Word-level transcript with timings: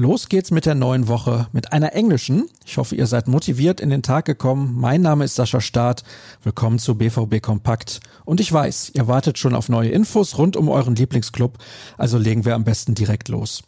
Los 0.00 0.28
geht's 0.28 0.52
mit 0.52 0.64
der 0.64 0.76
neuen 0.76 1.08
Woche 1.08 1.48
mit 1.50 1.72
einer 1.72 1.92
englischen. 1.92 2.48
Ich 2.64 2.76
hoffe, 2.76 2.94
ihr 2.94 3.08
seid 3.08 3.26
motiviert 3.26 3.80
in 3.80 3.90
den 3.90 4.04
Tag 4.04 4.26
gekommen. 4.26 4.76
Mein 4.78 5.02
Name 5.02 5.24
ist 5.24 5.34
Sascha 5.34 5.60
Staat. 5.60 6.04
Willkommen 6.44 6.78
zu 6.78 6.94
BVB 6.94 7.42
Kompakt. 7.42 7.98
Und 8.24 8.38
ich 8.38 8.52
weiß, 8.52 8.92
ihr 8.94 9.08
wartet 9.08 9.38
schon 9.38 9.56
auf 9.56 9.68
neue 9.68 9.90
Infos 9.90 10.38
rund 10.38 10.56
um 10.56 10.68
euren 10.68 10.94
Lieblingsclub. 10.94 11.58
Also 11.96 12.16
legen 12.16 12.44
wir 12.44 12.54
am 12.54 12.62
besten 12.62 12.94
direkt 12.94 13.28
los. 13.28 13.64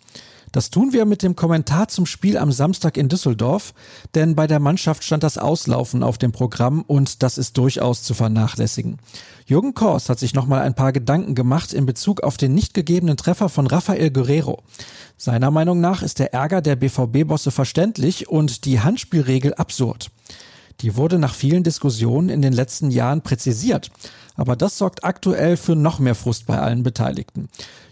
Das 0.53 0.71
tun 0.71 0.93
wir 0.93 1.05
mit 1.05 1.23
dem 1.23 1.37
Kommentar 1.37 1.89
zum 1.89 2.07
Spiel 2.07 2.37
am 2.37 2.51
Samstag 2.51 2.97
in 2.97 3.09
Düsseldorf, 3.09 3.73
denn 4.15 4.35
bei 4.35 4.49
der 4.49 4.59
Mannschaft 4.59 5.05
stand 5.05 5.23
das 5.23 5.39
Auslaufen 5.39 6.03
auf 6.03 6.19
dem 6.19 6.33
Programm 6.33 6.83
und 6.83 7.23
das 7.23 7.39
ist 7.39 7.57
durchaus 7.57 8.03
zu 8.03 8.15
vernachlässigen. 8.15 8.99
Jürgen 9.47 9.75
Kors 9.75 10.09
hat 10.09 10.19
sich 10.19 10.35
nochmal 10.35 10.63
ein 10.63 10.75
paar 10.75 10.93
Gedanken 10.93 11.35
gemacht 11.35 11.73
in 11.73 11.87
Bezug 11.87 12.23
auf 12.23 12.37
den 12.37 12.55
nicht 12.55 12.75
gegebenen 12.75 13.17
Treffer 13.17 13.49
von 13.49 13.67
Rafael 13.67 14.11
Guerrero. 14.11 14.63
Seiner 15.17 15.51
Meinung 15.51 15.81
nach 15.81 16.03
ist 16.03 16.19
der 16.19 16.35
Ärger 16.35 16.63
der 16.63 16.77
BVB-Bosse 16.77 17.51
verständlich 17.51 18.29
und 18.29 18.65
die 18.65 18.81
Handspielregel 18.81 19.55
absurd. 19.55 20.11
Die 20.81 20.97
wurde 20.97 21.19
nach 21.19 21.35
vielen 21.35 21.63
Diskussionen 21.63 22.29
in 22.29 22.43
den 22.43 22.53
letzten 22.53 22.91
Jahren 22.91 23.21
präzisiert. 23.23 23.91
Aber 24.37 24.57
das 24.57 24.79
sorgt 24.79 25.05
aktuell 25.05 25.57
für 25.57 25.77
noch 25.77 25.99
mehr 25.99 26.15
Frust 26.15 26.47
bei 26.47 26.59
allen 26.59 26.83
Beteiligten. 26.83 27.51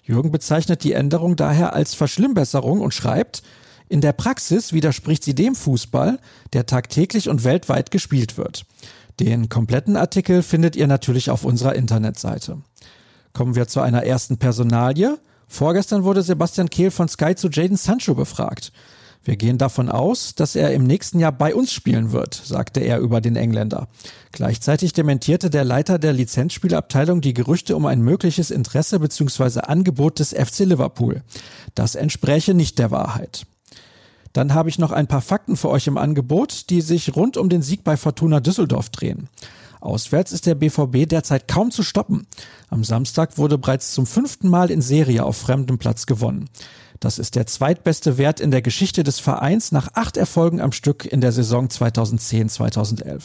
Jürgen 0.09 0.33
bezeichnet 0.33 0.85
die 0.85 0.95
Änderung 0.95 1.37
daher 1.37 1.75
als 1.75 1.95
Verschlimmbesserung 1.95 2.81
und 2.81 2.95
schreibt, 2.95 3.43
in 3.91 4.01
der 4.01 4.13
Praxis 4.13 4.73
widerspricht 4.73 5.23
sie 5.23 5.35
dem 5.35 5.55
Fußball, 5.55 6.19
der 6.55 6.67
tagtäglich 6.67 7.29
und 7.29 7.45
weltweit 7.45 7.91
gespielt 7.91 8.39
wird. 8.39 8.65
Den 9.21 9.49
kompletten 9.51 9.97
Artikel 9.97 10.43
findet 10.43 10.77
ihr 10.77 10.87
natürlich 10.87 11.31
auf 11.31 11.45
unserer 11.45 11.75
Internetseite. 11.75 12.59
Kommen 13.35 13.55
wir 13.55 13.69
zu 13.69 13.81
einer 13.81 14.05
ersten 14.05 14.39
Personalie. 14.39 15.19
Vorgestern 15.47 16.05
wurde 16.05 16.23
Sebastian 16.23 16.71
Kehl 16.71 16.91
von 16.91 17.09
Sky 17.09 17.35
zu 17.35 17.49
Jaden 17.49 17.77
Sancho 17.77 18.15
befragt. 18.15 18.73
Wir 19.25 19.37
gehen 19.37 19.59
davon 19.59 19.89
aus, 19.91 20.35
dass 20.35 20.57
er 20.57 20.73
im 20.73 20.85
nächsten 20.85 21.19
Jahr 21.19 21.33
bei 21.33 21.55
uns 21.55 21.73
spielen 21.73 22.13
wird, 22.13 22.35
sagte 22.35 22.81
er 22.81 22.99
über 22.99 23.21
den 23.21 23.37
Engländer. 23.37 23.89
Gleichzeitig 24.33 24.93
dementierte 24.93 25.51
der 25.51 25.65
Leiter 25.65 25.99
der 25.99 26.13
Lizenzspielabteilung 26.13 27.21
die 27.21 27.35
Gerüchte 27.35 27.77
um 27.77 27.87
ein 27.87 28.01
mögliches 28.01 28.51
Interesse 28.51 29.01
bzw. 29.01 29.61
Angebot 29.61 30.19
des 30.19 30.31
FC 30.33 30.61
Liverpool. 30.61 31.23
Das 31.75 31.95
entspräche 31.95 32.55
nicht 32.55 32.79
der 32.79 32.91
Wahrheit. 32.91 33.47
Dann 34.33 34.55
habe 34.55 34.69
ich 34.69 34.79
noch 34.79 34.93
ein 34.93 35.07
paar 35.07 35.23
Fakten 35.23 35.57
für 35.57 35.71
euch 35.71 35.87
im 35.87 35.99
Angebot, 35.99 36.71
die 36.71 36.81
sich 36.81 37.17
rund 37.17 37.37
um 37.37 37.49
den 37.49 37.63
Sieg 37.63 37.85
bei 37.85 37.97
Fortuna 37.97 38.41
Düsseldorf 38.41 38.91
drehen. 38.91 39.29
Auswärts 39.81 40.33
ist 40.33 40.47
der 40.47 40.55
BVB 40.55 41.09
derzeit 41.09 41.47
kaum 41.49 41.71
zu 41.71 41.83
stoppen. 41.83 42.27
Am 42.69 42.85
Samstag 42.85 43.39
wurde 43.39 43.59
bereits 43.59 43.93
zum 43.93 44.07
fünften 44.07 44.49
Mal 44.49 44.71
in 44.71 44.83
Serie 44.83 45.25
auf 45.25 45.37
fremdem 45.37 45.79
Platz 45.79 46.07
gewonnen. 46.07 46.49
Das 47.01 47.19
ist 47.19 47.37
der 47.37 47.47
zweitbeste 47.47 48.19
Wert 48.19 48.41
in 48.41 48.51
der 48.51 48.63
Geschichte 48.63 49.05
des 49.05 49.21
Vereins 49.21 49.73
nach 49.73 49.89
acht 49.95 50.17
Erfolgen 50.17 50.61
am 50.61 50.73
Stück 50.73 51.05
in 51.05 51.21
der 51.21 51.33
Saison 51.33 51.69
2010-2011. 51.69 53.23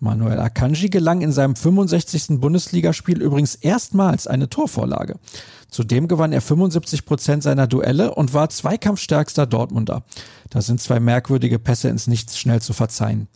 Manuel 0.00 0.40
Akanji 0.40 0.88
gelang 0.88 1.20
in 1.20 1.30
seinem 1.30 1.54
65. 1.54 2.40
Bundesligaspiel 2.40 3.20
übrigens 3.20 3.54
erstmals 3.54 4.26
eine 4.26 4.48
Torvorlage. 4.48 5.16
Zudem 5.68 6.08
gewann 6.08 6.32
er 6.32 6.40
75 6.40 7.04
Prozent 7.04 7.42
seiner 7.42 7.66
Duelle 7.66 8.14
und 8.14 8.32
war 8.32 8.48
zweikampfstärkster 8.48 9.46
Dortmunder. 9.46 10.02
Da 10.48 10.62
sind 10.62 10.80
zwei 10.80 11.00
merkwürdige 11.00 11.58
Pässe 11.58 11.90
ins 11.90 12.06
Nichts 12.06 12.38
schnell 12.38 12.62
zu 12.62 12.72
verzeihen. 12.72 13.28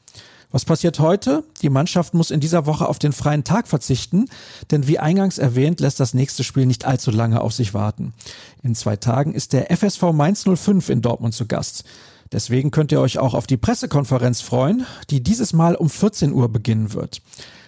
Was 0.54 0.64
passiert 0.64 1.00
heute? 1.00 1.42
Die 1.62 1.68
Mannschaft 1.68 2.14
muss 2.14 2.30
in 2.30 2.38
dieser 2.38 2.64
Woche 2.64 2.88
auf 2.88 3.00
den 3.00 3.10
freien 3.10 3.42
Tag 3.42 3.66
verzichten, 3.66 4.26
denn 4.70 4.86
wie 4.86 5.00
eingangs 5.00 5.38
erwähnt, 5.38 5.80
lässt 5.80 5.98
das 5.98 6.14
nächste 6.14 6.44
Spiel 6.44 6.64
nicht 6.64 6.84
allzu 6.84 7.10
lange 7.10 7.40
auf 7.40 7.52
sich 7.52 7.74
warten. 7.74 8.14
In 8.62 8.76
zwei 8.76 8.94
Tagen 8.94 9.34
ist 9.34 9.52
der 9.52 9.76
FSV 9.76 10.12
Mainz 10.12 10.44
05 10.44 10.90
in 10.90 11.02
Dortmund 11.02 11.34
zu 11.34 11.46
Gast. 11.46 11.82
Deswegen 12.30 12.70
könnt 12.70 12.92
ihr 12.92 13.00
euch 13.00 13.18
auch 13.18 13.34
auf 13.34 13.48
die 13.48 13.56
Pressekonferenz 13.56 14.42
freuen, 14.42 14.86
die 15.10 15.24
dieses 15.24 15.54
Mal 15.54 15.74
um 15.74 15.90
14 15.90 16.32
Uhr 16.32 16.48
beginnen 16.48 16.92
wird. 16.92 17.20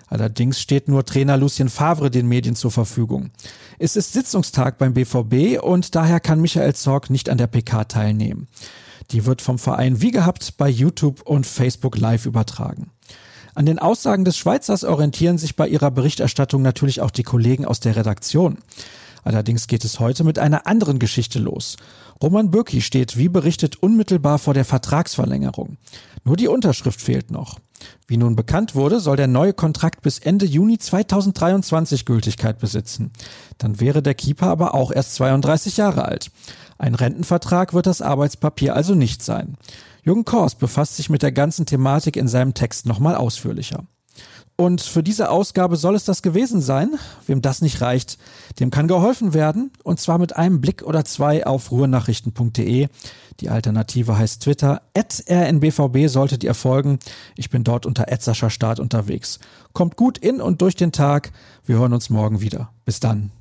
Allerdings 0.06 0.60
steht 0.60 0.86
nur 0.86 1.04
Trainer 1.04 1.36
Lucien 1.36 1.68
Favre 1.68 2.08
den 2.08 2.28
Medien 2.28 2.54
zur 2.54 2.70
Verfügung. 2.70 3.30
Es 3.80 3.97
ist 3.97 4.12
Sitzungstag 4.12 4.78
beim 4.78 4.94
BVB 4.94 5.60
und 5.60 5.97
daher 5.97 6.20
kann 6.20 6.41
Michael 6.41 6.76
Zorg 6.76 7.10
nicht 7.10 7.30
an 7.30 7.38
der 7.38 7.48
PK 7.48 7.82
teilnehmen. 7.82 8.47
Die 9.10 9.26
wird 9.26 9.42
vom 9.42 9.58
Verein 9.58 10.00
wie 10.00 10.10
gehabt 10.10 10.54
bei 10.56 10.68
YouTube 10.68 11.22
und 11.22 11.46
Facebook 11.46 11.96
live 11.98 12.26
übertragen. 12.26 12.90
An 13.54 13.66
den 13.66 13.78
Aussagen 13.78 14.24
des 14.24 14.36
Schweizers 14.36 14.84
orientieren 14.84 15.38
sich 15.38 15.56
bei 15.56 15.66
ihrer 15.66 15.90
Berichterstattung 15.90 16.60
natürlich 16.60 17.00
auch 17.00 17.10
die 17.10 17.22
Kollegen 17.22 17.64
aus 17.64 17.80
der 17.80 17.96
Redaktion. 17.96 18.58
Allerdings 19.24 19.66
geht 19.66 19.84
es 19.84 19.98
heute 19.98 20.24
mit 20.24 20.38
einer 20.38 20.66
anderen 20.66 20.98
Geschichte 20.98 21.38
los. 21.38 21.76
Roman 22.22 22.50
Bürki 22.50 22.80
steht, 22.80 23.16
wie 23.16 23.28
berichtet, 23.28 23.76
unmittelbar 23.76 24.38
vor 24.38 24.54
der 24.54 24.64
Vertragsverlängerung. 24.64 25.78
Nur 26.22 26.36
die 26.36 26.48
Unterschrift 26.48 27.00
fehlt 27.00 27.30
noch. 27.30 27.58
Wie 28.06 28.16
nun 28.16 28.37
bekannt 28.37 28.75
wurde, 28.75 29.00
soll 29.00 29.16
der 29.16 29.26
neue 29.26 29.53
Kontrakt 29.53 30.03
bis 30.03 30.19
Ende 30.19 30.47
Juni 30.47 30.78
2023 30.78 32.04
Gültigkeit 32.04 32.59
besitzen. 32.59 33.10
Dann 33.59 33.81
wäre 33.81 34.03
der 34.03 34.14
Keeper 34.14 34.47
aber 34.47 34.75
auch 34.75 34.92
erst 34.92 35.14
32 35.16 35.76
Jahre 35.76 36.04
alt. 36.04 36.31
Ein 36.78 36.94
Rentenvertrag 36.94 37.75
wird 37.75 37.86
das 37.86 38.03
Arbeitspapier 38.03 38.75
also 38.75 38.94
nicht 38.94 39.22
sein. 39.22 39.56
Jürgen 40.04 40.25
Kors 40.25 40.54
befasst 40.54 40.97
sich 40.97 41.10
mit 41.10 41.22
der 41.22 41.32
ganzen 41.32 41.66
Thematik 41.66 42.16
in 42.16 42.28
seinem 42.28 42.54
Text 42.54 42.86
nochmal 42.86 43.16
ausführlicher. 43.16 43.84
Und 44.56 44.80
für 44.80 45.02
diese 45.02 45.30
Ausgabe 45.30 45.76
soll 45.76 45.94
es 45.94 46.04
das 46.04 46.22
gewesen 46.22 46.62
sein. 46.62 46.98
Wem 47.26 47.42
das 47.42 47.60
nicht 47.60 47.82
reicht, 47.82 48.16
dem 48.58 48.70
kann 48.70 48.88
geholfen 48.88 49.34
werden. 49.34 49.70
Und 49.84 50.00
zwar 50.00 50.16
mit 50.16 50.34
einem 50.36 50.62
Blick 50.62 50.82
oder 50.82 51.04
zwei 51.04 51.46
auf 51.46 51.70
ruhrnachrichten.de. 51.70 52.88
Die 53.40 53.50
Alternative 53.50 54.16
heißt 54.16 54.42
Twitter. 54.42 54.80
At 54.96 55.22
rnbvb 55.28 56.08
solltet 56.08 56.42
ihr 56.42 56.54
folgen. 56.54 56.98
Ich 57.36 57.50
bin 57.50 57.64
dort 57.64 57.84
unter 57.84 58.06
Start 58.50 58.80
unterwegs. 58.80 59.40
Kommt 59.74 59.96
gut 59.96 60.16
in 60.16 60.40
und 60.40 60.62
durch 60.62 60.74
den 60.74 60.90
Tag. 60.90 61.32
Wir 61.66 61.76
hören 61.76 61.92
uns 61.92 62.08
morgen 62.08 62.40
wieder. 62.40 62.70
Bis 62.86 62.98
dann. 62.98 63.32